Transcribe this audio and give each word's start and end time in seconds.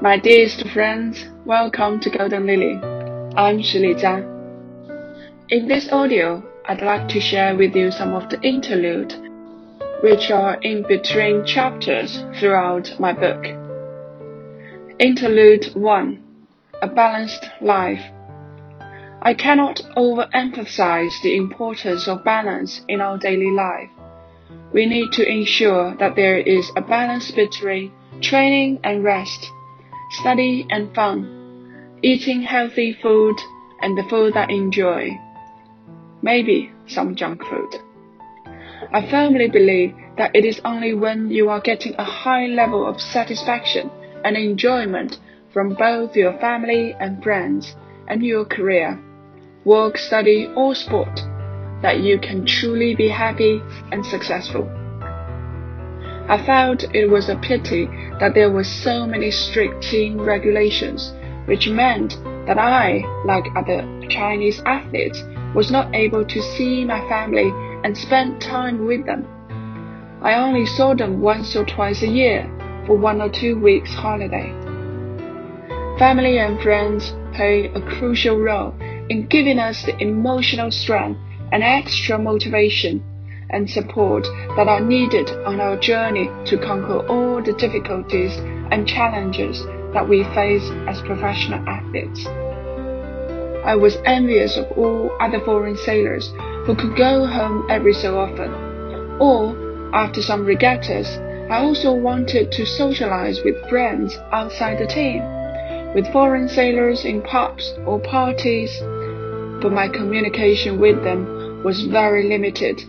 My 0.00 0.16
dearest 0.16 0.64
friends, 0.68 1.26
welcome 1.44 1.98
to 2.00 2.08
Golden 2.08 2.46
Lily. 2.46 2.76
I'm 3.34 3.58
Xu 3.58 3.80
Lijia. 3.80 4.22
In 5.48 5.66
this 5.66 5.88
audio, 5.90 6.40
I'd 6.66 6.82
like 6.82 7.08
to 7.08 7.20
share 7.20 7.56
with 7.56 7.74
you 7.74 7.90
some 7.90 8.14
of 8.14 8.30
the 8.30 8.40
interlude, 8.42 9.12
which 10.00 10.30
are 10.30 10.54
in 10.62 10.84
between 10.86 11.44
chapters 11.44 12.22
throughout 12.38 12.94
my 13.00 13.12
book. 13.12 13.44
Interlude 15.00 15.74
1 15.74 16.22
A 16.80 16.86
Balanced 16.86 17.50
Life. 17.60 18.04
I 19.20 19.34
cannot 19.34 19.80
overemphasize 19.96 21.20
the 21.24 21.36
importance 21.36 22.06
of 22.06 22.22
balance 22.22 22.82
in 22.86 23.00
our 23.00 23.18
daily 23.18 23.50
life. 23.50 23.90
We 24.72 24.86
need 24.86 25.10
to 25.14 25.28
ensure 25.28 25.96
that 25.96 26.14
there 26.14 26.38
is 26.38 26.70
a 26.76 26.82
balance 26.82 27.32
between 27.32 27.90
training 28.20 28.78
and 28.84 29.02
rest 29.02 29.50
study 30.10 30.66
and 30.70 30.94
fun, 30.94 31.98
eating 32.02 32.42
healthy 32.42 32.96
food 33.02 33.36
and 33.80 33.96
the 33.96 34.08
food 34.08 34.36
I 34.36 34.46
enjoy. 34.50 35.10
Maybe 36.22 36.72
some 36.86 37.14
junk 37.14 37.42
food. 37.44 37.74
I 38.92 39.08
firmly 39.10 39.48
believe 39.48 39.94
that 40.16 40.34
it 40.34 40.44
is 40.44 40.60
only 40.64 40.94
when 40.94 41.30
you 41.30 41.48
are 41.48 41.60
getting 41.60 41.94
a 41.94 42.04
high 42.04 42.46
level 42.46 42.86
of 42.86 43.00
satisfaction 43.00 43.90
and 44.24 44.36
enjoyment 44.36 45.18
from 45.52 45.74
both 45.74 46.16
your 46.16 46.38
family 46.38 46.94
and 46.98 47.22
friends 47.22 47.76
and 48.08 48.22
your 48.22 48.44
career, 48.44 48.98
work, 49.64 49.98
study, 49.98 50.48
or 50.56 50.74
sport 50.74 51.20
that 51.82 52.00
you 52.00 52.18
can 52.18 52.44
truly 52.44 52.94
be 52.94 53.08
happy 53.08 53.60
and 53.92 54.04
successful. 54.04 54.77
I 56.28 56.36
felt 56.44 56.94
it 56.94 57.08
was 57.08 57.30
a 57.30 57.36
pity 57.36 57.86
that 58.20 58.34
there 58.34 58.50
were 58.50 58.64
so 58.64 59.06
many 59.06 59.30
strict 59.30 59.82
team 59.82 60.20
regulations, 60.20 61.14
which 61.46 61.68
meant 61.70 62.18
that 62.46 62.58
I, 62.58 63.02
like 63.24 63.46
other 63.56 63.82
Chinese 64.10 64.60
athletes, 64.66 65.24
was 65.54 65.70
not 65.70 65.94
able 65.94 66.26
to 66.26 66.42
see 66.42 66.84
my 66.84 67.00
family 67.08 67.50
and 67.82 67.96
spend 67.96 68.42
time 68.42 68.84
with 68.84 69.06
them. 69.06 69.26
I 70.20 70.34
only 70.34 70.66
saw 70.66 70.94
them 70.94 71.22
once 71.22 71.56
or 71.56 71.64
twice 71.64 72.02
a 72.02 72.08
year 72.08 72.46
for 72.86 72.96
one 72.96 73.22
or 73.22 73.30
two 73.30 73.58
weeks 73.58 73.94
holiday. 73.94 74.52
Family 75.98 76.38
and 76.38 76.60
friends 76.60 77.14
play 77.32 77.72
a 77.74 77.80
crucial 77.80 78.38
role 78.38 78.74
in 79.08 79.28
giving 79.28 79.58
us 79.58 79.82
the 79.84 79.96
emotional 80.02 80.70
strength 80.70 81.18
and 81.52 81.62
extra 81.62 82.18
motivation 82.18 83.02
and 83.50 83.68
support 83.68 84.24
that 84.56 84.68
are 84.68 84.80
needed 84.80 85.30
on 85.46 85.60
our 85.60 85.76
journey 85.78 86.28
to 86.44 86.58
conquer 86.58 87.06
all 87.08 87.42
the 87.42 87.52
difficulties 87.54 88.36
and 88.70 88.86
challenges 88.86 89.64
that 89.94 90.08
we 90.08 90.22
face 90.34 90.68
as 90.86 91.00
professional 91.02 91.66
athletes. 91.68 92.26
I 93.64 93.74
was 93.74 93.96
envious 94.04 94.56
of 94.56 94.66
all 94.76 95.10
other 95.20 95.40
foreign 95.40 95.76
sailors 95.76 96.32
who 96.66 96.74
could 96.74 96.96
go 96.96 97.26
home 97.26 97.66
every 97.70 97.94
so 97.94 98.18
often. 98.18 98.52
Or, 99.20 99.56
after 99.94 100.22
some 100.22 100.44
regattas, 100.44 101.08
I 101.50 101.58
also 101.58 101.92
wanted 101.94 102.52
to 102.52 102.66
socialize 102.66 103.40
with 103.42 103.68
friends 103.68 104.16
outside 104.32 104.78
the 104.78 104.86
team, 104.86 105.22
with 105.94 106.12
foreign 106.12 106.48
sailors 106.48 107.04
in 107.04 107.22
pubs 107.22 107.72
or 107.86 107.98
parties, 108.00 108.78
but 109.62 109.72
my 109.72 109.88
communication 109.88 110.78
with 110.78 111.02
them 111.02 111.62
was 111.64 111.84
very 111.84 112.28
limited 112.28 112.84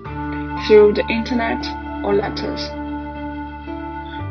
through 0.67 0.93
the 0.93 1.07
internet 1.07 1.65
or 2.03 2.13
letters. 2.13 2.69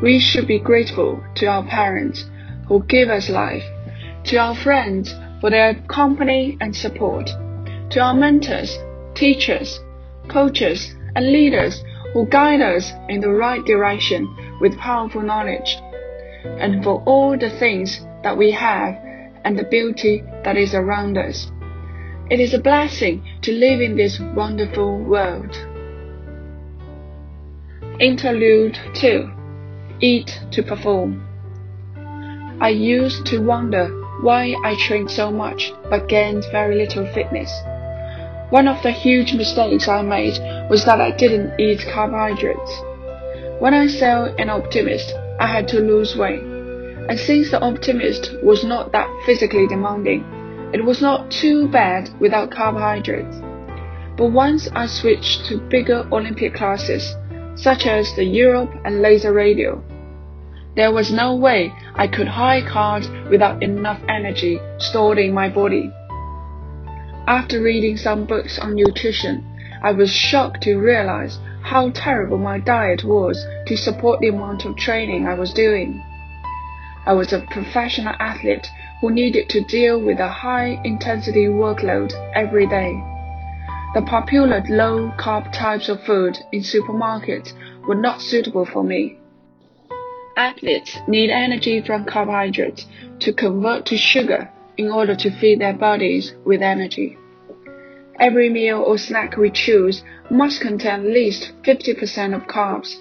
We 0.01 0.19
should 0.19 0.47
be 0.47 0.59
grateful 0.59 1.23
to 1.35 1.45
our 1.47 1.63
parents 1.63 2.25
who 2.67 2.83
give 2.83 3.09
us 3.09 3.29
life, 3.29 3.63
to 4.25 4.37
our 4.37 4.55
friends 4.55 5.13
for 5.41 5.49
their 5.49 5.75
company 5.87 6.57
and 6.61 6.75
support, 6.75 7.29
to 7.91 7.99
our 7.99 8.13
mentors, 8.13 8.77
teachers, 9.15 9.79
coaches, 10.29 10.93
and 11.15 11.31
leaders 11.31 11.83
who 12.13 12.25
guide 12.27 12.61
us 12.61 12.91
in 13.09 13.19
the 13.19 13.29
right 13.29 13.63
direction 13.65 14.27
with 14.61 14.77
powerful 14.77 15.21
knowledge, 15.21 15.77
and 16.45 16.83
for 16.83 17.03
all 17.05 17.37
the 17.37 17.49
things 17.49 17.99
that 18.23 18.37
we 18.37 18.51
have 18.51 18.95
and 19.43 19.57
the 19.57 19.63
beauty 19.63 20.23
that 20.43 20.57
is 20.57 20.73
around 20.73 21.17
us. 21.17 21.51
It 22.29 22.39
is 22.39 22.53
a 22.53 22.59
blessing 22.59 23.23
to 23.41 23.51
live 23.51 23.81
in 23.81 23.97
this 23.97 24.19
wonderful 24.19 24.99
world. 25.03 25.57
Interlude 27.99 28.79
2 28.93 29.29
Eat 29.99 30.39
to 30.51 30.63
Perform. 30.63 31.21
I 32.61 32.69
used 32.69 33.25
to 33.25 33.39
wonder 33.39 33.89
why 34.21 34.55
I 34.63 34.75
trained 34.75 35.11
so 35.11 35.29
much 35.29 35.73
but 35.89 36.07
gained 36.07 36.45
very 36.49 36.77
little 36.77 37.05
fitness. 37.13 37.51
One 38.51 38.69
of 38.69 38.81
the 38.83 38.91
huge 38.91 39.33
mistakes 39.33 39.89
I 39.89 40.01
made 40.01 40.39
was 40.69 40.85
that 40.85 41.01
I 41.01 41.11
didn't 41.11 41.59
eat 41.59 41.85
carbohydrates. 41.91 42.71
When 43.59 43.73
I 43.73 43.87
saw 43.87 44.33
an 44.35 44.49
optimist, 44.49 45.13
I 45.37 45.47
had 45.47 45.67
to 45.67 45.81
lose 45.81 46.15
weight. 46.15 46.41
And 46.41 47.19
since 47.19 47.51
the 47.51 47.59
optimist 47.59 48.31
was 48.41 48.63
not 48.63 48.93
that 48.93 49.09
physically 49.25 49.67
demanding, 49.67 50.23
it 50.73 50.85
was 50.85 51.01
not 51.01 51.29
too 51.31 51.67
bad 51.67 52.09
without 52.21 52.49
carbohydrates. 52.49 53.41
But 54.15 54.31
once 54.31 54.69
I 54.73 54.85
switched 54.85 55.47
to 55.47 55.57
bigger 55.57 56.07
Olympic 56.13 56.53
classes, 56.53 57.13
such 57.61 57.85
as 57.85 58.15
the 58.15 58.23
Europe 58.23 58.71
and 58.85 59.01
Laser 59.01 59.33
Radial. 59.33 59.83
There 60.75 60.91
was 60.93 61.11
no 61.11 61.35
way 61.35 61.73
I 61.95 62.07
could 62.07 62.27
hike 62.27 62.67
hard 62.67 63.05
without 63.29 63.61
enough 63.61 63.99
energy 64.07 64.59
stored 64.77 65.19
in 65.19 65.33
my 65.33 65.49
body. 65.49 65.91
After 67.27 67.61
reading 67.61 67.97
some 67.97 68.25
books 68.25 68.57
on 68.57 68.75
nutrition, 68.75 69.43
I 69.83 69.91
was 69.91 70.11
shocked 70.11 70.63
to 70.63 70.77
realize 70.77 71.37
how 71.61 71.89
terrible 71.89 72.37
my 72.37 72.59
diet 72.59 73.03
was 73.03 73.45
to 73.67 73.75
support 73.75 74.19
the 74.19 74.29
amount 74.29 74.65
of 74.65 74.77
training 74.77 75.27
I 75.27 75.33
was 75.33 75.53
doing. 75.53 76.01
I 77.05 77.13
was 77.13 77.33
a 77.33 77.45
professional 77.51 78.15
athlete 78.19 78.67
who 79.01 79.11
needed 79.11 79.49
to 79.49 79.63
deal 79.65 79.99
with 79.99 80.19
a 80.19 80.27
high 80.27 80.79
intensity 80.83 81.47
workload 81.47 82.13
every 82.35 82.67
day. 82.67 83.01
The 83.91 84.03
popular 84.03 84.63
low-carb 84.69 85.51
types 85.51 85.89
of 85.89 86.03
food 86.03 86.37
in 86.51 86.61
supermarkets 86.61 87.53
were 87.87 87.95
not 87.95 88.21
suitable 88.21 88.63
for 88.63 88.83
me. 88.83 89.17
Athletes 90.37 90.99
need 91.07 91.31
energy 91.31 91.81
from 91.81 92.05
carbohydrates 92.05 92.85
to 93.21 93.33
convert 93.33 93.87
to 93.87 93.97
sugar 93.97 94.47
in 94.77 94.91
order 94.91 95.15
to 95.15 95.31
feed 95.31 95.59
their 95.59 95.73
bodies 95.73 96.35
with 96.45 96.61
energy. 96.61 97.17
Every 98.19 98.47
meal 98.47 98.77
or 98.77 98.99
snack 98.99 99.37
we 99.37 99.49
choose 99.49 100.03
must 100.29 100.61
contain 100.61 100.99
at 100.99 101.05
least 101.05 101.51
50% 101.63 102.35
of 102.35 102.43
carbs. 102.43 102.95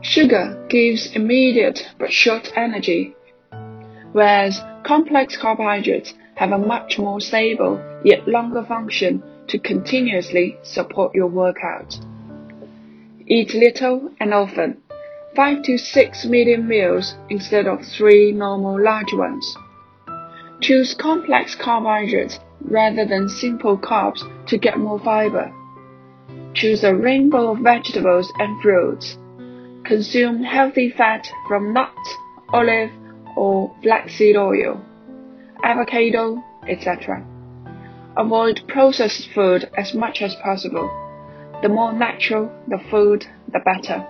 Sugar 0.00 0.66
gives 0.70 1.14
immediate 1.14 1.86
but 1.98 2.10
short 2.10 2.50
energy, 2.56 3.14
whereas 4.12 4.58
complex 4.84 5.36
carbohydrates 5.36 6.14
have 6.36 6.52
a 6.52 6.58
much 6.58 6.98
more 6.98 7.20
stable 7.20 7.78
yet 8.04 8.26
longer 8.26 8.64
function 8.64 9.22
to 9.52 9.58
continuously 9.58 10.56
support 10.62 11.14
your 11.14 11.26
workout. 11.26 11.94
Eat 13.26 13.52
little 13.52 14.10
and 14.18 14.32
often, 14.32 14.82
5 15.36 15.62
to 15.64 15.76
6 15.76 16.24
medium 16.24 16.66
meals 16.66 17.14
instead 17.28 17.66
of 17.66 17.84
3 17.84 18.32
normal 18.32 18.82
large 18.82 19.12
ones. 19.12 19.56
Choose 20.62 20.94
complex 20.94 21.54
carbohydrates 21.54 22.40
rather 22.62 23.04
than 23.04 23.28
simple 23.28 23.76
carbs 23.76 24.22
to 24.46 24.56
get 24.56 24.78
more 24.78 24.98
fiber. 25.00 25.52
Choose 26.54 26.82
a 26.82 26.94
rainbow 26.94 27.52
of 27.52 27.58
vegetables 27.58 28.32
and 28.38 28.62
fruits. 28.62 29.18
Consume 29.84 30.42
healthy 30.42 30.88
fat 30.88 31.28
from 31.46 31.74
nuts, 31.74 32.16
olive, 32.54 32.90
or 33.36 33.74
flaxseed 33.82 34.36
oil, 34.36 34.80
avocado, 35.62 36.42
etc. 36.66 37.26
Avoid 38.14 38.60
processed 38.68 39.30
food 39.30 39.70
as 39.74 39.94
much 39.94 40.20
as 40.20 40.34
possible. 40.34 40.90
The 41.62 41.70
more 41.70 41.94
natural 41.94 42.52
the 42.68 42.78
food, 42.90 43.24
the 43.50 43.60
better. 43.60 44.06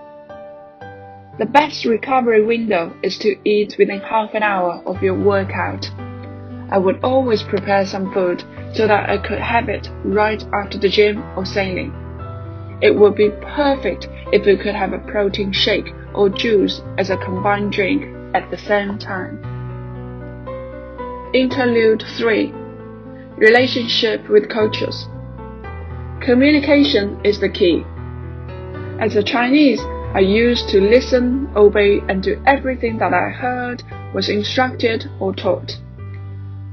The 1.39 1.45
best 1.45 1.85
recovery 1.85 2.43
window 2.43 2.93
is 3.01 3.17
to 3.19 3.37
eat 3.47 3.77
within 3.79 4.01
half 4.01 4.33
an 4.33 4.43
hour 4.43 4.81
of 4.85 5.01
your 5.01 5.15
workout. 5.15 5.89
I 6.69 6.79
would 6.79 7.01
always 7.01 7.43
prepare 7.43 7.85
some 7.85 8.13
food 8.13 8.43
so 8.73 8.87
that 8.87 9.09
I 9.09 9.17
could 9.19 9.39
have 9.39 9.69
it 9.69 9.89
right 10.03 10.43
after 10.53 10.77
the 10.77 10.89
gym 10.89 11.23
or 11.37 11.45
sailing. 11.45 11.93
It 12.81 12.93
would 12.93 13.15
be 13.15 13.29
perfect 13.29 14.09
if 14.33 14.45
we 14.45 14.57
could 14.57 14.75
have 14.75 14.91
a 14.91 14.99
protein 14.99 15.53
shake 15.53 15.93
or 16.13 16.27
juice 16.27 16.81
as 16.97 17.09
a 17.09 17.15
combined 17.15 17.71
drink 17.71 18.03
at 18.35 18.51
the 18.51 18.57
same 18.57 18.97
time. 18.97 19.39
Interlude 21.33 22.03
3 22.17 22.53
Relationship 23.37 24.29
with 24.29 24.49
cultures. 24.49 25.07
Communication 26.21 27.19
is 27.25 27.39
the 27.39 27.49
key. 27.49 27.83
As 28.99 29.15
a 29.15 29.23
Chinese, 29.23 29.81
I 30.13 30.19
used 30.19 30.69
to 30.69 30.79
listen, 30.79 31.49
obey, 31.55 31.99
and 32.07 32.21
do 32.21 32.41
everything 32.45 32.99
that 32.99 33.13
I 33.13 33.29
heard, 33.29 33.81
was 34.13 34.29
instructed, 34.29 35.05
or 35.19 35.33
taught. 35.33 35.71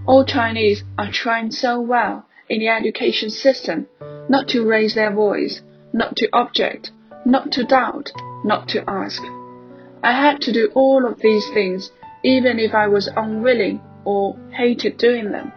All 0.06 0.24
Chinese 0.26 0.84
are 0.98 1.10
trained 1.10 1.54
so 1.54 1.80
well 1.80 2.26
in 2.50 2.60
the 2.60 2.68
education 2.68 3.30
system 3.30 3.86
not 4.28 4.48
to 4.48 4.66
raise 4.66 4.94
their 4.94 5.12
voice, 5.12 5.62
not 5.92 6.14
to 6.16 6.28
object, 6.34 6.90
not 7.24 7.50
to 7.52 7.64
doubt, 7.64 8.12
not 8.44 8.68
to 8.68 8.84
ask. 8.88 9.22
I 10.02 10.12
had 10.12 10.40
to 10.42 10.52
do 10.52 10.70
all 10.74 11.06
of 11.06 11.20
these 11.20 11.48
things 11.54 11.90
even 12.22 12.58
if 12.58 12.74
I 12.74 12.86
was 12.86 13.08
unwilling 13.16 13.80
or 14.04 14.36
hated 14.50 14.98
doing 14.98 15.32
them. 15.32 15.52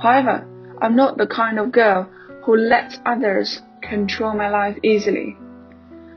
However, 0.00 0.46
I'm 0.80 0.94
not 0.94 1.18
the 1.18 1.26
kind 1.26 1.58
of 1.58 1.72
girl 1.72 2.08
who 2.42 2.56
lets 2.56 3.00
others 3.04 3.62
control 3.82 4.32
my 4.34 4.48
life 4.48 4.78
easily. 4.82 5.36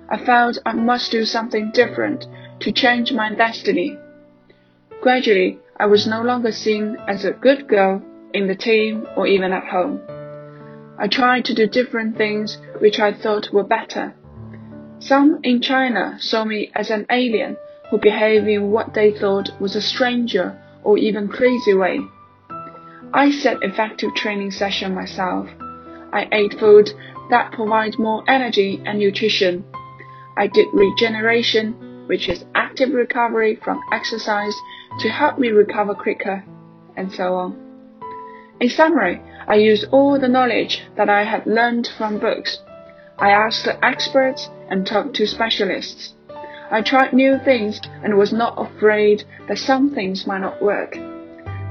I 0.10 0.18
felt 0.18 0.60
I 0.66 0.74
must 0.74 1.12
do 1.12 1.26
something 1.26 1.72
different 1.72 2.28
to 2.60 2.72
change 2.72 3.12
my 3.12 3.34
destiny. 3.34 3.98
Gradually, 5.02 5.58
I 5.80 5.88
was 5.88 6.06
no 6.06 6.22
longer 6.22 6.52
seen 6.52 6.98
as 7.08 7.26
a 7.26 7.32
good 7.32 7.68
girl 7.68 8.04
in 8.34 8.48
the 8.48 8.56
team 8.56 9.08
or 9.16 9.26
even 9.26 9.52
at 9.52 9.66
home. 9.66 10.00
I 11.00 11.08
tried 11.08 11.46
to 11.46 11.56
do 11.56 11.66
different 11.66 12.18
things 12.18 12.60
which 12.80 13.00
I 13.00 13.12
thought 13.12 13.52
were 13.52 13.64
better. 13.64 14.14
Some 15.00 15.40
in 15.42 15.60
China 15.62 16.18
saw 16.20 16.44
me 16.44 16.72
as 16.76 16.92
an 16.92 17.08
alien 17.10 17.58
who 17.90 17.98
behaved 17.98 18.48
in 18.48 18.70
what 18.70 18.94
they 18.94 19.12
thought 19.12 19.60
was 19.60 19.76
a 19.76 19.82
stranger 19.82 20.56
or 20.84 21.00
even 21.00 21.28
crazy 21.28 21.74
way. 21.74 22.00
I 23.14 23.32
set 23.32 23.62
effective 23.62 24.16
training 24.16 24.52
session 24.52 24.96
myself. 24.96 25.50
I 26.14 26.28
ate 26.32 26.60
food 26.60 26.92
that 27.30 27.52
provides 27.52 27.98
more 27.98 28.24
energy 28.28 28.82
and 28.86 29.00
nutrition 29.00 29.66
I 30.38 30.48
did 30.48 30.68
regeneration, 30.74 32.08
which 32.08 32.30
is 32.30 32.46
active 32.56 32.94
recovery 32.94 33.56
from 33.56 33.82
exercise 33.92 34.56
to 35.00 35.10
help 35.10 35.38
me 35.38 35.50
recover 35.50 35.94
quicker, 35.94 36.44
and 36.96 37.12
so 37.12 37.36
on. 37.36 37.58
In 38.60 38.70
summary, 38.70 39.22
I 39.48 39.56
used 39.56 39.88
all 39.92 40.18
the 40.18 40.28
knowledge 40.28 40.84
that 40.96 41.10
I 41.10 41.24
had 41.24 41.46
learned 41.46 41.90
from 41.98 42.18
books. 42.18 42.60
I 43.20 43.32
asked 43.32 43.68
experts 43.84 44.50
and 44.70 44.88
talked 44.88 45.16
to 45.18 45.28
specialists. 45.28 46.14
I 46.72 46.82
tried 46.82 47.12
new 47.12 47.38
things 47.38 47.82
and 48.04 48.18
was 48.18 48.32
not 48.32 48.56
afraid 48.58 49.24
that 49.48 49.58
some 49.58 49.94
things 49.94 50.26
might 50.26 50.42
not 50.42 50.62
work. 50.62 50.96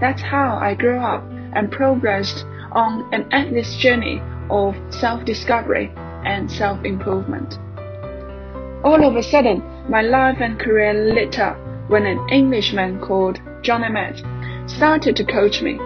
That's 0.01 0.23
how 0.23 0.59
I 0.61 0.75
grew 0.75 0.99
up 0.99 1.23
and 1.55 1.71
progressed 1.71 2.45
on 2.73 3.13
an 3.13 3.29
endless 3.33 3.77
journey 3.77 4.23
of 4.49 4.75
self-discovery 4.91 5.93
and 6.25 6.51
self-improvement. 6.51 7.59
All 8.83 9.05
of 9.05 9.17
a 9.17 9.23
sudden, 9.23 9.63
my 9.89 10.01
life 10.01 10.39
and 10.41 10.59
career 10.59 10.95
lit 10.95 11.39
up 11.39 11.59
when 11.89 12.07
an 12.07 12.29
Englishman 12.31 13.01
called 13.01 13.41
Jon 13.63 13.85
Emmett 13.85 14.23
started 14.71 15.17
to 15.17 15.25
coach 15.25 15.61
me. 15.61 15.79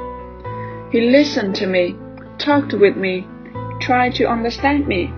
He 0.92 1.00
listened 1.10 1.56
to 1.56 1.66
me, 1.66 1.96
talked 2.38 2.72
with 2.72 2.96
me, 2.96 3.26
tried 3.80 4.14
to 4.16 4.28
understand 4.28 4.86
me. 4.86 5.12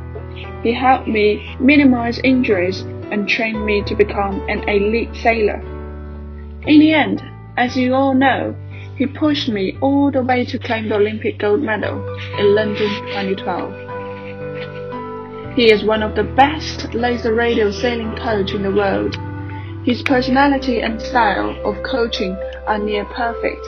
He 0.62 0.72
helped 0.72 1.08
me 1.08 1.56
minimize 1.60 2.18
injuries 2.20 2.80
and 3.10 3.28
trained 3.28 3.64
me 3.66 3.82
to 3.84 3.94
become 3.94 4.40
an 4.48 4.66
elite 4.68 5.14
sailor. 5.16 5.60
In 6.66 6.80
the 6.80 6.92
end, 6.92 7.22
as 7.56 7.76
you 7.76 7.94
all 7.94 8.14
know, 8.14 8.54
he 8.96 9.06
pushed 9.06 9.48
me 9.48 9.76
all 9.82 10.10
the 10.10 10.22
way 10.22 10.44
to 10.46 10.58
claim 10.58 10.88
the 10.88 10.96
Olympic 10.96 11.38
gold 11.38 11.62
medal 11.62 12.02
in 12.38 12.54
London 12.54 12.88
2012. 13.08 15.54
He 15.54 15.70
is 15.70 15.84
one 15.84 16.02
of 16.02 16.14
the 16.14 16.24
best 16.24 16.94
Laser 16.94 17.34
Radial 17.34 17.72
sailing 17.72 18.16
coach 18.16 18.52
in 18.52 18.62
the 18.62 18.70
world. 18.70 19.18
His 19.84 20.02
personality 20.02 20.80
and 20.80 20.98
style 21.00 21.54
of 21.64 21.82
coaching 21.82 22.34
are 22.66 22.78
near 22.78 23.04
perfect. 23.04 23.60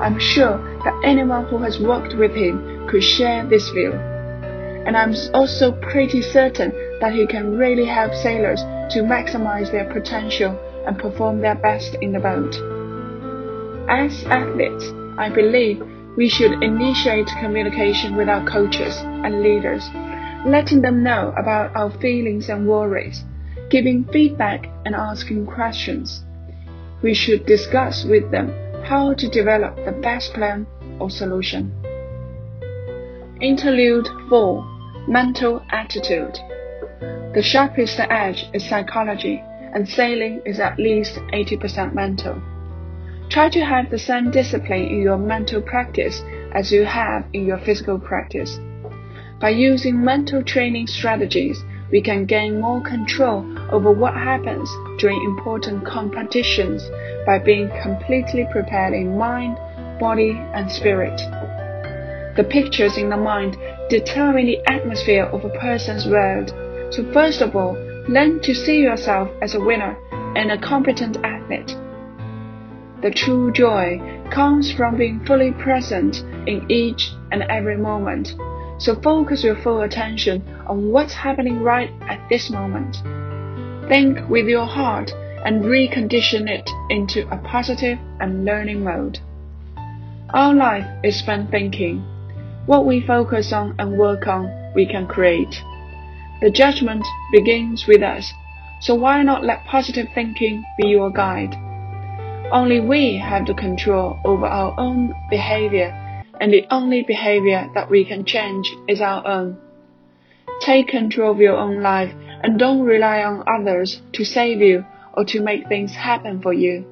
I'm 0.00 0.18
sure 0.18 0.58
that 0.84 1.00
anyone 1.04 1.46
who 1.46 1.58
has 1.58 1.78
worked 1.78 2.16
with 2.16 2.34
him 2.34 2.88
could 2.88 3.04
share 3.04 3.46
this 3.46 3.68
view. 3.70 3.92
And 3.92 4.96
I'm 4.96 5.14
also 5.32 5.70
pretty 5.72 6.22
certain 6.22 6.72
that 7.00 7.12
he 7.12 7.24
can 7.26 7.56
really 7.56 7.86
help 7.86 8.14
sailors 8.14 8.62
to 8.94 9.02
maximize 9.02 9.70
their 9.70 9.84
potential 9.92 10.58
and 10.86 10.98
perform 10.98 11.40
their 11.40 11.54
best 11.54 11.94
in 12.00 12.12
the 12.12 12.18
boat. 12.18 12.79
As 13.90 14.24
athletes, 14.26 14.92
I 15.18 15.28
believe 15.28 15.82
we 16.16 16.28
should 16.28 16.62
initiate 16.62 17.26
communication 17.40 18.16
with 18.16 18.28
our 18.28 18.46
coaches 18.46 18.96
and 18.98 19.42
leaders 19.42 19.90
letting 20.46 20.80
them 20.80 21.02
know 21.02 21.34
about 21.36 21.74
our 21.76 21.90
feelings 22.00 22.48
and 22.48 22.66
worries, 22.66 23.24
giving 23.68 24.04
feedback 24.04 24.66
and 24.86 24.94
asking 24.94 25.46
questions. 25.46 26.24
We 27.02 27.14
should 27.14 27.46
discuss 27.46 28.04
with 28.04 28.30
them 28.30 28.52
how 28.84 29.14
to 29.14 29.28
develop 29.28 29.76
the 29.84 29.92
best 29.92 30.32
plan 30.34 30.66
or 30.98 31.10
solution. 31.10 31.72
Interlude 33.40 34.08
4 34.28 35.04
Mental 35.08 35.62
Attitude 35.70 36.38
The 37.34 37.42
sharpest 37.42 37.98
edge 37.98 38.46
is 38.54 38.68
psychology, 38.68 39.42
and 39.74 39.88
sailing 39.88 40.42
is 40.46 40.60
at 40.60 40.78
least 40.78 41.16
80% 41.32 41.94
mental. 41.94 42.40
Try 43.30 43.48
to 43.50 43.64
have 43.64 43.90
the 43.90 43.98
same 43.98 44.32
discipline 44.32 44.86
in 44.86 45.02
your 45.02 45.16
mental 45.16 45.62
practice 45.62 46.20
as 46.52 46.72
you 46.72 46.84
have 46.84 47.24
in 47.32 47.46
your 47.46 47.58
physical 47.58 47.96
practice. 47.96 48.58
By 49.40 49.50
using 49.50 50.04
mental 50.04 50.42
training 50.42 50.88
strategies, 50.88 51.62
we 51.92 52.02
can 52.02 52.26
gain 52.26 52.60
more 52.60 52.80
control 52.80 53.46
over 53.70 53.92
what 53.92 54.14
happens 54.14 54.68
during 54.98 55.22
important 55.22 55.86
competitions 55.86 56.82
by 57.24 57.38
being 57.38 57.70
completely 57.80 58.48
prepared 58.50 58.94
in 58.94 59.16
mind, 59.16 59.56
body, 60.00 60.32
and 60.52 60.68
spirit. 60.68 61.16
The 62.36 62.48
pictures 62.50 62.96
in 62.96 63.10
the 63.10 63.16
mind 63.16 63.56
determine 63.90 64.46
the 64.46 64.58
atmosphere 64.66 65.26
of 65.26 65.44
a 65.44 65.50
person's 65.50 66.08
world. 66.08 66.50
So 66.92 67.08
first 67.12 67.42
of 67.42 67.54
all, 67.54 67.74
learn 68.08 68.40
to 68.40 68.54
see 68.56 68.80
yourself 68.80 69.30
as 69.40 69.54
a 69.54 69.60
winner 69.60 69.96
and 70.34 70.50
a 70.50 70.58
competent 70.58 71.16
athlete. 71.22 71.76
The 73.02 73.10
true 73.10 73.50
joy 73.50 73.98
comes 74.30 74.70
from 74.70 74.98
being 74.98 75.24
fully 75.24 75.52
present 75.52 76.22
in 76.46 76.70
each 76.70 77.12
and 77.32 77.42
every 77.44 77.78
moment. 77.78 78.34
So 78.76 78.94
focus 78.94 79.42
your 79.42 79.56
full 79.56 79.80
attention 79.80 80.42
on 80.66 80.90
what's 80.90 81.14
happening 81.14 81.62
right 81.62 81.90
at 82.02 82.28
this 82.28 82.50
moment. 82.50 82.96
Think 83.88 84.28
with 84.28 84.46
your 84.46 84.66
heart 84.66 85.12
and 85.46 85.64
recondition 85.64 86.46
it 86.46 86.68
into 86.90 87.26
a 87.32 87.38
positive 87.38 87.98
and 88.20 88.44
learning 88.44 88.84
mode. 88.84 89.18
Our 90.34 90.54
life 90.54 90.86
is 91.02 91.18
spent 91.18 91.50
thinking. 91.50 92.04
What 92.66 92.84
we 92.84 93.00
focus 93.00 93.50
on 93.52 93.74
and 93.78 93.96
work 93.96 94.26
on, 94.28 94.72
we 94.74 94.84
can 94.84 95.06
create. 95.06 95.62
The 96.42 96.50
judgment 96.50 97.06
begins 97.32 97.86
with 97.86 98.02
us, 98.02 98.30
so 98.80 98.94
why 98.94 99.22
not 99.22 99.42
let 99.42 99.64
positive 99.64 100.08
thinking 100.14 100.62
be 100.78 100.88
your 100.88 101.10
guide? 101.10 101.56
Only 102.52 102.80
we 102.80 103.16
have 103.16 103.46
the 103.46 103.54
control 103.54 104.18
over 104.24 104.44
our 104.44 104.74
own 104.76 105.14
behavior 105.30 105.94
and 106.40 106.52
the 106.52 106.66
only 106.70 107.02
behavior 107.02 107.70
that 107.74 107.88
we 107.88 108.04
can 108.04 108.24
change 108.24 108.74
is 108.88 109.00
our 109.00 109.24
own. 109.24 109.56
Take 110.60 110.88
control 110.88 111.30
of 111.30 111.38
your 111.38 111.56
own 111.56 111.80
life 111.80 112.12
and 112.42 112.58
don't 112.58 112.82
rely 112.82 113.22
on 113.22 113.44
others 113.46 114.02
to 114.14 114.24
save 114.24 114.60
you 114.60 114.84
or 115.14 115.24
to 115.26 115.40
make 115.40 115.68
things 115.68 115.92
happen 115.92 116.42
for 116.42 116.52
you. 116.52 116.84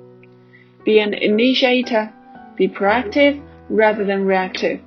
Be 0.84 1.00
an 1.00 1.12
initiator, 1.12 2.12
be 2.56 2.68
proactive 2.68 3.42
rather 3.68 4.04
than 4.04 4.26
reactive. 4.26 4.80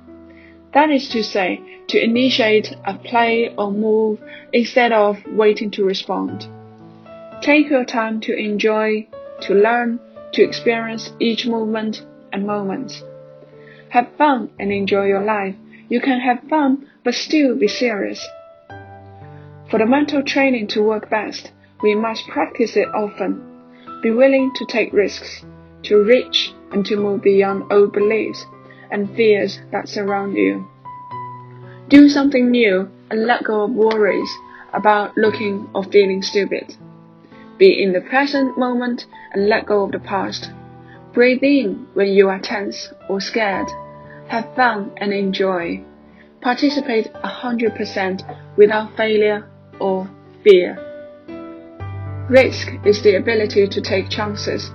That 0.72 0.90
is 0.90 1.08
to 1.10 1.22
say, 1.22 1.60
to 1.88 2.02
initiate 2.02 2.74
a 2.86 2.94
play 2.94 3.54
or 3.58 3.70
move 3.70 4.20
instead 4.54 4.92
of 4.92 5.18
waiting 5.26 5.70
to 5.72 5.84
respond. 5.84 6.46
Take 7.42 7.68
your 7.68 7.84
time 7.84 8.20
to 8.22 8.34
enjoy, 8.34 9.06
to 9.42 9.54
learn, 9.54 10.00
to 10.32 10.42
experience 10.42 11.12
each 11.20 11.46
movement 11.46 12.02
and 12.32 12.46
moment. 12.46 13.02
Have 13.90 14.08
fun 14.16 14.50
and 14.58 14.72
enjoy 14.72 15.06
your 15.06 15.22
life. 15.22 15.54
You 15.88 16.00
can 16.00 16.20
have 16.20 16.48
fun 16.48 16.88
but 17.04 17.14
still 17.14 17.56
be 17.56 17.68
serious. 17.68 18.26
For 19.70 19.78
the 19.78 19.86
mental 19.86 20.22
training 20.22 20.68
to 20.68 20.82
work 20.82 21.10
best, 21.10 21.52
we 21.82 21.94
must 21.94 22.28
practice 22.28 22.76
it 22.76 22.88
often. 22.94 23.42
Be 24.02 24.10
willing 24.10 24.52
to 24.54 24.66
take 24.66 24.92
risks, 24.92 25.44
to 25.84 26.02
reach 26.02 26.52
and 26.72 26.84
to 26.86 26.96
move 26.96 27.22
beyond 27.22 27.72
old 27.72 27.92
beliefs 27.92 28.44
and 28.90 29.14
fears 29.16 29.58
that 29.70 29.88
surround 29.88 30.36
you. 30.36 30.66
Do 31.88 32.08
something 32.08 32.50
new 32.50 32.88
and 33.10 33.26
let 33.26 33.44
go 33.44 33.64
of 33.64 33.70
worries 33.70 34.30
about 34.72 35.16
looking 35.16 35.68
or 35.74 35.84
feeling 35.84 36.22
stupid. 36.22 36.74
Be 37.58 37.82
in 37.82 37.92
the 37.92 38.00
present 38.00 38.58
moment 38.58 39.06
and 39.32 39.48
let 39.48 39.66
go 39.66 39.84
of 39.84 39.92
the 39.92 39.98
past. 39.98 40.50
Breathe 41.12 41.42
in 41.42 41.86
when 41.94 42.08
you 42.08 42.28
are 42.28 42.40
tense 42.40 42.92
or 43.08 43.20
scared 43.20 43.68
have 44.32 44.54
fun 44.56 44.90
and 44.96 45.12
enjoy. 45.12 45.84
Participate 46.40 47.12
100% 47.12 48.56
without 48.56 48.96
failure 48.96 49.46
or 49.78 50.08
fear. 50.42 50.78
Risk 52.30 52.68
is 52.86 53.02
the 53.02 53.16
ability 53.16 53.68
to 53.68 53.80
take 53.82 54.08
chances. 54.08 54.70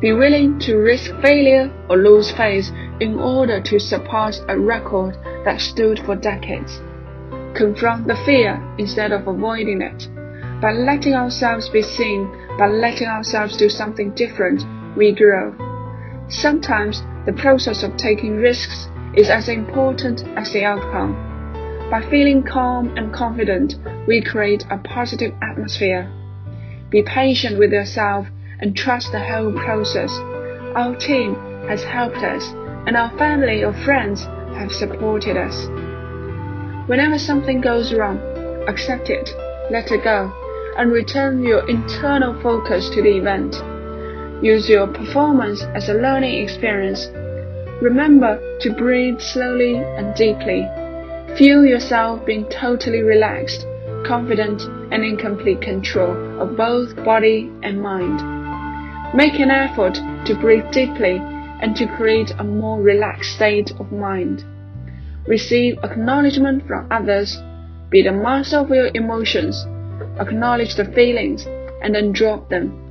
Be 0.00 0.12
willing 0.12 0.60
to 0.60 0.76
risk 0.76 1.10
failure 1.22 1.72
or 1.90 1.96
lose 1.96 2.30
face 2.30 2.70
in 3.00 3.18
order 3.18 3.60
to 3.62 3.80
surpass 3.80 4.40
a 4.48 4.56
record 4.56 5.16
that 5.44 5.60
stood 5.60 5.98
for 6.06 6.14
decades. 6.14 6.80
Confront 7.54 8.06
the 8.06 8.16
fear 8.24 8.62
instead 8.78 9.10
of 9.10 9.26
avoiding 9.26 9.82
it. 9.82 10.08
By 10.60 10.72
letting 10.72 11.14
ourselves 11.14 11.68
be 11.68 11.82
seen, 11.82 12.30
by 12.58 12.68
letting 12.68 13.08
ourselves 13.08 13.58
do 13.58 13.68
something 13.68 14.12
different, 14.14 14.64
we 14.96 15.12
grow. 15.12 15.54
Sometimes 16.28 17.02
the 17.26 17.34
process 17.34 17.82
of 17.82 17.98
taking 17.98 18.36
risks 18.36 18.88
is 19.14 19.28
as 19.28 19.50
important 19.50 20.24
as 20.36 20.50
the 20.52 20.64
outcome. 20.64 21.12
By 21.90 22.00
feeling 22.08 22.42
calm 22.42 22.96
and 22.96 23.12
confident, 23.12 23.74
we 24.08 24.22
create 24.22 24.64
a 24.70 24.78
positive 24.78 25.34
atmosphere. 25.42 26.10
Be 26.88 27.02
patient 27.02 27.58
with 27.58 27.72
yourself 27.72 28.26
and 28.60 28.74
trust 28.74 29.12
the 29.12 29.20
whole 29.20 29.52
process. 29.52 30.10
Our 30.74 30.96
team 30.96 31.34
has 31.68 31.84
helped 31.84 32.24
us, 32.24 32.44
and 32.86 32.96
our 32.96 33.10
family 33.18 33.62
or 33.62 33.74
friends 33.84 34.22
have 34.56 34.72
supported 34.72 35.36
us. 35.36 35.66
Whenever 36.88 37.18
something 37.18 37.60
goes 37.60 37.92
wrong, 37.92 38.18
accept 38.68 39.10
it, 39.10 39.28
let 39.70 39.90
it 39.90 40.02
go, 40.02 40.32
and 40.76 40.92
return 40.92 41.42
your 41.42 41.68
internal 41.68 42.40
focus 42.42 42.88
to 42.90 43.02
the 43.02 43.16
event. 43.16 43.56
Use 44.44 44.68
your 44.68 44.86
performance 44.86 45.62
as 45.74 45.88
a 45.88 45.94
learning 45.94 46.42
experience. 46.42 47.06
Remember 47.80 48.38
to 48.60 48.72
breathe 48.72 49.20
slowly 49.20 49.76
and 49.76 50.14
deeply. 50.14 50.68
Feel 51.36 51.64
yourself 51.64 52.24
being 52.26 52.46
totally 52.48 53.02
relaxed, 53.02 53.66
confident, 54.06 54.62
and 54.92 55.04
in 55.04 55.16
complete 55.16 55.60
control 55.60 56.40
of 56.40 56.56
both 56.56 56.94
body 57.04 57.50
and 57.62 57.80
mind. 57.82 58.20
Make 59.14 59.40
an 59.40 59.50
effort 59.50 59.94
to 60.26 60.38
breathe 60.40 60.70
deeply 60.72 61.18
and 61.62 61.74
to 61.76 61.86
create 61.96 62.32
a 62.38 62.44
more 62.44 62.80
relaxed 62.80 63.34
state 63.34 63.72
of 63.80 63.90
mind. 63.92 64.44
Receive 65.26 65.78
acknowledgement 65.82 66.66
from 66.66 66.86
others. 66.90 67.38
Be 67.90 68.02
the 68.02 68.12
master 68.12 68.58
of 68.58 68.68
your 68.70 68.90
emotions. 68.94 69.66
Acknowledge 70.18 70.76
the 70.76 70.84
feelings 70.84 71.46
and 71.82 71.94
then 71.94 72.12
drop 72.12 72.48
them. 72.48 72.82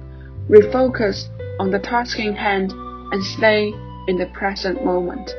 Refocus 0.50 1.28
on 1.60 1.72
the 1.72 1.80
task 1.80 2.20
in 2.20 2.36
hand 2.36 2.72
and 2.72 3.24
stay 3.24 3.74
in 4.08 4.18
the 4.18 4.28
present 4.34 4.86
moment. 4.86 5.32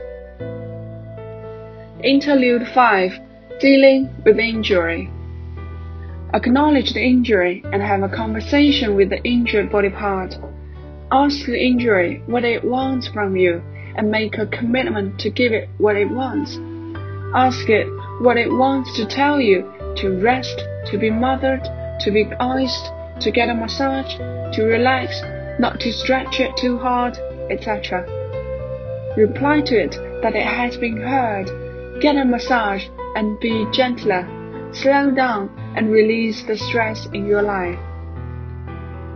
Interlude 2.03 2.67
5 2.75 3.13
Dealing 3.61 4.11
with 4.25 4.39
Injury 4.39 5.11
Acknowledge 6.35 6.93
the 6.93 7.03
injury 7.03 7.63
and 7.73 7.81
have 7.81 8.03
a 8.03 8.09
conversation 8.09 8.97
with 8.97 9.11
the 9.11 9.23
injured 9.23 9.71
body 9.71 9.91
part. 9.91 10.37
Ask 11.13 11.47
the 11.47 11.59
injury 11.59 12.21
what 12.27 12.45
it 12.45 12.65
wants 12.65 13.07
from 13.09 13.37
you 13.37 13.63
and 13.97 14.11
make 14.11 14.37
a 14.39 14.47
commitment 14.47 15.21
to 15.21 15.31
give 15.31 15.53
it 15.53 15.69
what 15.79 15.97
it 15.97 16.11
wants. 16.11 16.59
Ask 17.35 17.69
it 17.69 17.87
what 18.21 18.37
it 18.37 18.51
wants 18.51 18.97
to 18.97 19.07
tell 19.07 19.41
you 19.41 19.73
to 19.97 20.21
rest, 20.21 20.61
to 20.91 20.99
be 20.99 21.11
mothered, 21.11 21.63
to 22.01 22.11
be 22.11 22.27
iced, 22.41 22.91
to 23.21 23.31
get 23.31 23.49
a 23.49 23.55
massage, 23.55 24.17
to 24.55 24.65
relax, 24.65 25.21
not 25.59 25.81
to 25.81 25.93
stretch 25.93 26.41
it 26.41 26.57
too 26.57 26.79
hard, 26.79 27.19
etc. 27.51 28.05
Reply 29.17 29.61
to 29.63 29.79
it 29.79 29.99
that 30.23 30.37
it 30.37 30.47
has 30.47 30.77
been 30.77 30.99
heard. 30.99 31.51
Get 32.01 32.17
a 32.17 32.25
massage 32.25 32.85
and 33.15 33.41
be 33.41 33.67
gentler. 33.73 34.29
Slow 34.73 35.11
down 35.11 35.51
and 35.77 35.91
release 35.91 36.43
the 36.43 36.57
stress 36.57 37.07
in 37.15 37.27
your 37.27 37.43
life. 37.43 37.79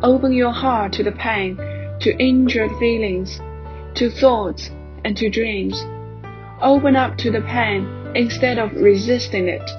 Open 0.02 0.32
your 0.32 0.52
heart 0.52 0.92
to 0.94 1.02
the 1.02 1.12
pain 1.12 1.58
to 2.00 2.16
injured 2.16 2.70
feelings, 2.78 3.40
to 3.94 4.10
thoughts, 4.10 4.70
and 5.04 5.16
to 5.18 5.28
dreams. 5.28 5.84
Open 6.62 6.96
up 6.96 7.18
to 7.18 7.30
the 7.30 7.42
pain 7.42 7.86
instead 8.14 8.58
of 8.58 8.72
resisting 8.72 9.48
it. 9.48 9.70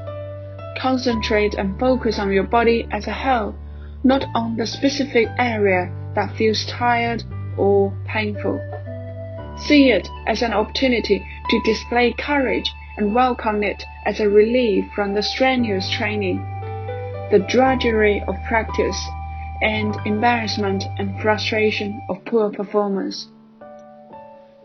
Concentrate 0.81 1.53
and 1.53 1.79
focus 1.79 2.17
on 2.17 2.31
your 2.31 2.41
body 2.41 2.87
as 2.89 3.05
a 3.05 3.13
whole, 3.13 3.53
not 4.03 4.25
on 4.33 4.57
the 4.57 4.65
specific 4.65 5.27
area 5.37 5.93
that 6.15 6.35
feels 6.35 6.65
tired 6.65 7.23
or 7.55 7.93
painful. 8.07 8.59
See 9.57 9.91
it 9.91 10.09
as 10.25 10.41
an 10.41 10.53
opportunity 10.53 11.23
to 11.49 11.61
display 11.61 12.13
courage 12.13 12.73
and 12.97 13.13
welcome 13.13 13.61
it 13.61 13.83
as 14.07 14.19
a 14.19 14.27
relief 14.27 14.85
from 14.95 15.13
the 15.13 15.21
strenuous 15.21 15.87
training, 15.91 16.37
the 17.29 17.45
drudgery 17.47 18.23
of 18.27 18.33
practice, 18.47 18.99
and 19.61 19.95
embarrassment 20.07 20.83
and 20.97 21.21
frustration 21.21 22.01
of 22.09 22.25
poor 22.25 22.49
performance. 22.49 23.27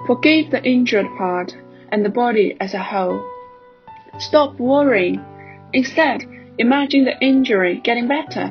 Forgive 0.06 0.50
the 0.50 0.64
injured 0.64 1.08
part 1.18 1.54
and 1.92 2.02
the 2.02 2.08
body 2.08 2.56
as 2.58 2.72
a 2.72 2.82
whole. 2.82 3.22
Stop 4.18 4.58
worrying. 4.58 5.22
Instead, 5.76 6.24
imagine 6.56 7.04
the 7.04 7.20
injury 7.20 7.82
getting 7.84 8.08
better. 8.08 8.50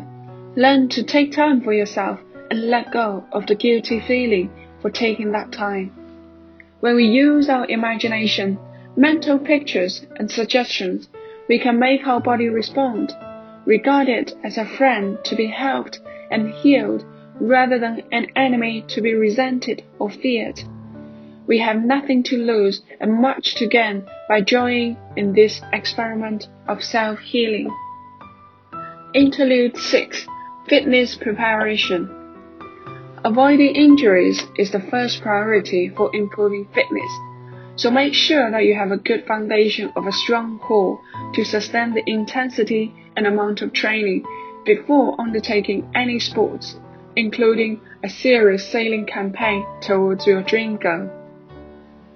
Learn 0.56 0.88
to 0.90 1.02
take 1.02 1.32
time 1.32 1.60
for 1.60 1.74
yourself 1.74 2.20
and 2.52 2.70
let 2.70 2.92
go 2.92 3.26
of 3.32 3.48
the 3.48 3.56
guilty 3.56 4.00
feeling 4.00 4.52
for 4.80 4.92
taking 4.92 5.32
that 5.32 5.52
time. 5.52 5.92
When 6.82 6.96
we 6.96 7.06
use 7.08 7.50
our 7.50 7.66
imagination, 7.66 8.60
mental 8.96 9.40
pictures, 9.40 10.06
and 10.18 10.30
suggestions, 10.30 11.10
we 11.50 11.58
can 11.58 11.80
make 11.80 12.06
our 12.06 12.22
body 12.22 12.48
respond. 12.48 13.12
Regard 13.66 14.08
it 14.08 14.36
as 14.44 14.60
a 14.60 14.72
friend 14.78 15.18
to 15.24 15.36
be 15.36 15.48
helped 15.48 16.02
and 16.30 16.52
healed 16.52 17.04
rather 17.40 17.80
than 17.80 18.04
an 18.12 18.28
enemy 18.36 18.86
to 18.90 19.02
be 19.02 19.16
resented 19.16 19.84
or 19.98 20.12
feared. 20.12 20.62
We 21.48 21.60
have 21.60 21.84
nothing 21.84 22.24
to 22.24 22.38
lose 22.38 22.82
and 23.00 23.22
much 23.22 23.54
to 23.56 23.68
gain 23.68 24.08
by 24.28 24.42
joining 24.42 24.98
in 25.16 25.34
this 25.34 25.62
experiment 25.74 26.48
of 26.68 26.84
self 26.84 27.20
healing. 27.20 27.70
Interlude 29.14 29.78
6 29.78 30.26
Fitness 30.68 31.16
Preparation 31.16 32.10
Avoiding 33.24 33.76
injuries 33.76 34.42
is 34.58 34.72
the 34.72 34.80
first 34.80 35.22
priority 35.22 35.88
for 35.90 36.10
improving 36.16 36.68
fitness, 36.74 37.12
so 37.76 37.92
make 37.92 38.16
sure 38.16 38.50
that 38.50 38.66
you 38.66 38.74
have 38.74 38.92
a 38.92 38.98
good 38.98 39.28
foundation 39.28 39.94
of 39.96 40.08
a 40.08 40.12
strong 40.12 40.58
core 40.58 41.00
to 41.36 41.46
sustain 41.46 41.94
the 41.94 42.04
intensity 42.08 42.92
and 43.16 43.28
amount 43.28 43.62
of 43.62 43.72
training 43.72 44.26
before 44.66 45.16
undertaking 45.22 45.88
any 45.94 46.18
sports, 46.20 46.76
including 47.16 47.82
a 48.04 48.10
serious 48.10 48.68
sailing 48.68 49.06
campaign 49.06 49.64
towards 49.82 50.26
your 50.26 50.42
dream 50.42 50.78
goal. 50.78 51.08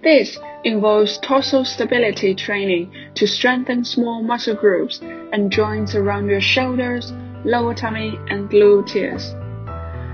This 0.02 0.40
involves 0.64 1.18
torso 1.18 1.64
stability 1.64 2.34
training 2.34 2.92
to 3.16 3.28
strengthen 3.28 3.84
small 3.84 4.24
muscle 4.24 4.56
groups 4.56 5.02
and 5.02 5.52
joints 5.52 5.94
around 5.94 6.30
your 6.30 6.40
shoulders, 6.40 7.12
lower 7.44 7.74
tummy, 7.74 8.18
and 8.30 8.50
gluteus. 8.50 9.34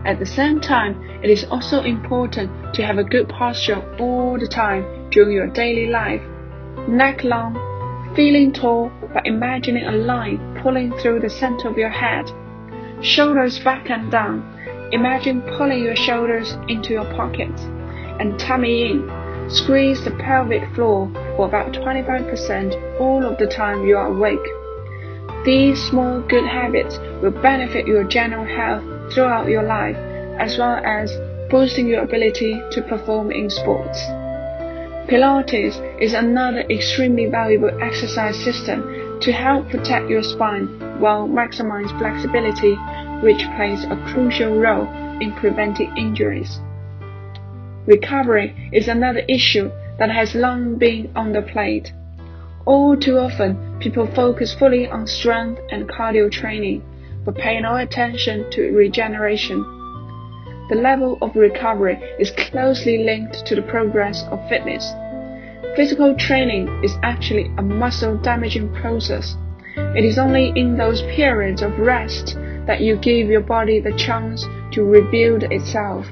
At 0.05 0.17
the 0.17 0.25
same 0.25 0.59
time, 0.59 1.01
it 1.23 1.29
is 1.29 1.45
also 1.45 1.83
important 1.83 2.73
to 2.73 2.83
have 2.83 2.97
a 2.97 3.03
good 3.03 3.29
posture 3.29 3.81
all 3.99 4.39
the 4.39 4.47
time 4.47 5.09
during 5.11 5.35
your 5.35 5.47
daily 5.47 5.87
life. 5.87 6.21
Neck 6.87 7.23
long, 7.23 7.53
feeling 8.15 8.53
tall 8.53 8.91
by 9.13 9.21
imagining 9.25 9.85
a 9.85 9.91
line 9.91 10.59
pulling 10.63 10.93
through 10.97 11.19
the 11.19 11.29
center 11.29 11.67
of 11.69 11.77
your 11.77 11.89
head. 11.89 12.25
Shoulders 13.01 13.59
back 13.59 13.91
and 13.91 14.11
down. 14.11 14.43
Imagine 14.91 15.41
pulling 15.57 15.83
your 15.83 15.95
shoulders 15.95 16.57
into 16.67 16.93
your 16.93 17.05
pockets 17.13 17.61
and 18.19 18.39
tummy 18.39 18.89
in. 18.89 19.24
Squeeze 19.47 20.03
the 20.03 20.11
pelvic 20.11 20.67
floor 20.73 21.09
for 21.35 21.45
about 21.47 21.71
25% 21.73 22.99
all 22.99 23.23
of 23.23 23.37
the 23.37 23.45
time 23.45 23.85
you 23.85 23.95
are 23.95 24.07
awake. 24.07 24.47
These 25.45 25.81
small 25.83 26.19
good 26.21 26.45
habits 26.45 26.97
will 27.21 27.29
benefit 27.29 27.85
your 27.85 28.03
general 28.03 28.45
health 28.45 29.13
throughout 29.13 29.47
your 29.47 29.61
life, 29.61 29.95
as 30.39 30.57
well 30.57 30.81
as 30.83 31.15
boosting 31.51 31.87
your 31.87 32.01
ability 32.01 32.59
to 32.71 32.81
perform 32.81 33.31
in 33.31 33.51
sports. 33.51 33.99
Pilates 35.07 35.77
is 36.01 36.15
another 36.15 36.61
extremely 36.61 37.27
valuable 37.27 37.69
exercise 37.79 38.35
system 38.43 39.19
to 39.21 39.31
help 39.31 39.69
protect 39.69 40.09
your 40.09 40.23
spine 40.23 40.65
while 40.99 41.27
maximize 41.27 41.95
flexibility, 41.99 42.73
which 43.21 43.45
plays 43.55 43.83
a 43.83 44.03
crucial 44.11 44.57
role 44.59 44.87
in 45.21 45.31
preventing 45.33 45.95
injuries. 45.95 46.59
Recovery 47.87 48.69
is 48.71 48.87
another 48.87 49.23
issue 49.27 49.69
that 49.99 50.09
has 50.09 50.33
long 50.33 50.75
been 50.75 51.11
on 51.15 51.33
the 51.33 51.41
plate. 51.41 51.93
All 52.65 52.97
too 52.97 53.19
often, 53.19 53.77
people 53.79 54.07
focus 54.07 54.55
fully 54.55 54.87
on 54.87 55.05
strength 55.05 55.61
and 55.71 55.87
cardio 55.87 56.31
training, 56.31 56.81
but 57.23 57.35
pay 57.35 57.59
no 57.59 57.75
attention 57.75 58.49
to 58.51 58.71
regeneration. 58.71 59.63
The 60.67 60.81
level 60.81 61.19
of 61.21 61.35
recovery 61.35 61.99
is 62.17 62.31
closely 62.31 63.03
linked 63.03 63.45
to 63.45 63.55
the 63.55 63.61
progress 63.61 64.23
of 64.31 64.49
fitness. 64.49 64.91
Physical 65.75 66.15
training 66.15 66.67
is 66.83 66.97
actually 67.03 67.51
a 67.59 67.61
muscle 67.61 68.17
damaging 68.17 68.73
process. 68.73 69.35
It 69.77 70.03
is 70.03 70.17
only 70.17 70.53
in 70.55 70.75
those 70.75 71.03
periods 71.03 71.61
of 71.61 71.77
rest 71.77 72.35
that 72.65 72.81
you 72.81 72.95
give 72.95 73.27
your 73.27 73.41
body 73.41 73.79
the 73.79 73.93
chance 73.93 74.47
to 74.71 74.83
rebuild 74.83 75.43
itself, 75.43 76.07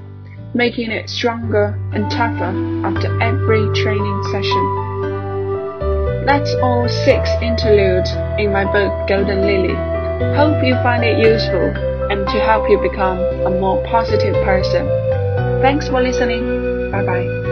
making 0.53 0.91
it 0.91 1.09
stronger 1.09 1.79
and 1.93 2.09
tougher 2.11 2.53
after 2.85 3.09
every 3.21 3.65
training 3.73 4.23
session. 4.31 4.93
That's 6.25 6.53
all 6.61 6.87
six 6.87 7.29
interludes 7.41 8.11
in 8.39 8.53
my 8.53 8.63
book 8.65 9.07
Golden 9.07 9.41
Lily. 9.41 9.75
Hope 10.37 10.63
you 10.63 10.75
find 10.75 11.03
it 11.03 11.17
useful 11.19 11.73
and 12.11 12.25
to 12.27 12.39
help 12.39 12.69
you 12.69 12.79
become 12.79 13.19
a 13.19 13.49
more 13.49 13.83
positive 13.87 14.35
person. 14.45 14.87
Thanks 15.61 15.89
for 15.89 16.01
listening. 16.01 16.91
Bye 16.91 17.05
bye. 17.05 17.42